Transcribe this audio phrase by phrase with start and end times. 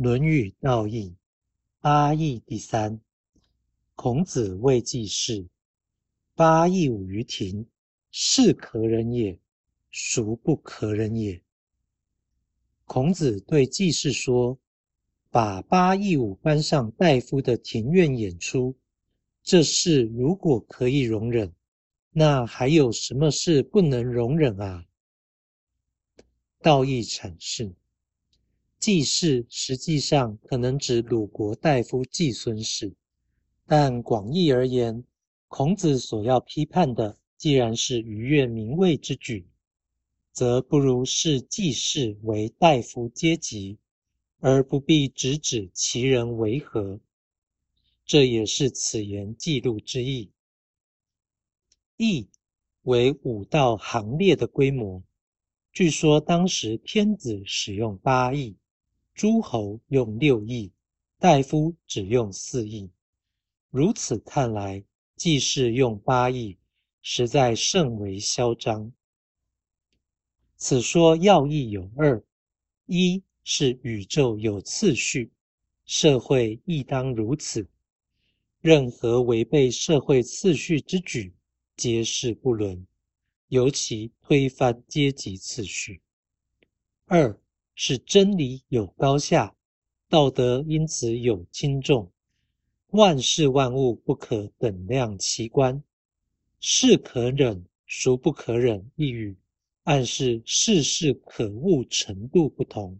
[0.00, 1.12] 论语道义
[1.80, 3.00] 八义第三。
[3.96, 5.44] 孔子谓季氏
[6.36, 7.66] ：“八义五于庭，
[8.12, 9.36] 是可忍也，
[9.90, 11.42] 孰不可忍也？”
[12.86, 14.56] 孔子对季氏说
[15.30, 18.76] ：“把八义五搬上大夫的庭院演出，
[19.42, 21.52] 这事如果可以容忍，
[22.12, 24.86] 那还有什么事不能容忍啊？”
[26.62, 27.74] 道义阐释。
[28.78, 32.94] 季氏实际上可能指鲁国大夫季孙氏，
[33.66, 35.04] 但广义而言，
[35.48, 39.48] 孔子所要批判的既然是逾越名位之举，
[40.30, 43.78] 则不如视季氏为大夫阶级，
[44.38, 47.00] 而不必直指其人为何。
[48.04, 50.30] 这也是此言记录之意。
[51.96, 52.28] 义
[52.82, 55.02] 为五道行列的规模，
[55.72, 58.56] 据说当时天子使用八义。
[59.18, 60.70] 诸侯用六亿，
[61.18, 62.88] 大夫只用四亿。
[63.68, 64.84] 如此看来，
[65.16, 66.56] 季氏用八亿，
[67.02, 68.92] 实在甚为嚣张。
[70.56, 72.22] 此说要义有二：
[72.86, 75.32] 一是宇宙有次序，
[75.84, 77.68] 社会亦当如此。
[78.60, 81.34] 任何违背社会次序之举，
[81.76, 82.86] 皆是不伦，
[83.48, 86.00] 尤其推翻阶级次序。
[87.06, 87.36] 二。
[87.80, 89.54] 是真理有高下，
[90.08, 92.10] 道德因此有轻重，
[92.88, 95.80] 万事万物不可等量齐观。
[96.58, 98.90] 是可忍，孰不可忍？
[98.96, 99.36] 一语
[99.84, 102.98] 暗示事事可恶程度不同。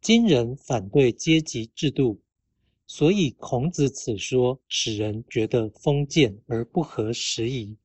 [0.00, 2.20] 今人反对阶级制度，
[2.88, 7.76] 所以孔子此说使人觉得封建而不合时宜。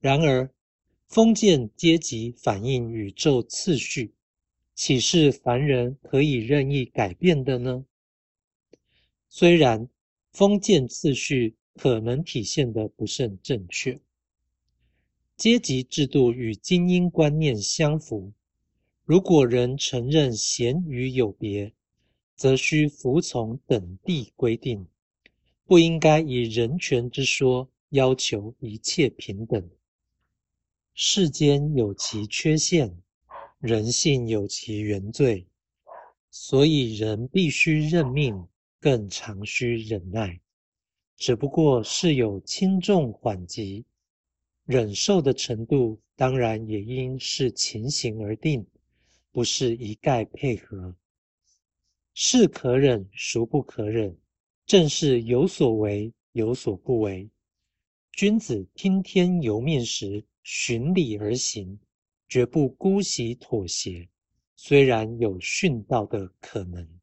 [0.00, 0.52] 然而，
[1.06, 4.12] 封建阶级反映宇宙次序。
[4.80, 7.84] 岂是凡人可以任意改变的呢？
[9.28, 9.88] 虽然
[10.30, 13.98] 封建次序可能体现的不甚正确，
[15.36, 18.32] 阶级制度与精英观念相符。
[19.04, 21.72] 如果人承认贤愚有别，
[22.36, 24.86] 则需服从等地规定，
[25.64, 29.68] 不应该以人权之说要求一切平等。
[30.94, 32.96] 世间有其缺陷。
[33.60, 35.44] 人性有其原罪，
[36.30, 38.46] 所以人必须认命，
[38.78, 40.40] 更常需忍耐。
[41.16, 43.84] 只不过是有轻重缓急，
[44.64, 48.64] 忍受的程度当然也应视情形而定，
[49.32, 50.94] 不是一概配合。
[52.14, 54.16] 是可忍，孰不可忍？
[54.66, 57.28] 正是有所为，有所不为。
[58.12, 61.76] 君子听天由命时，循理而行。
[62.28, 64.08] 绝不姑息妥协，
[64.54, 66.97] 虽然有殉道的可能。